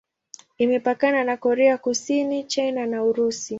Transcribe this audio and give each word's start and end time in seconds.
Imepakana 0.57 1.23
na 1.23 1.37
Korea 1.37 1.77
Kusini, 1.77 2.43
China 2.43 2.85
na 2.85 3.03
Urusi. 3.03 3.49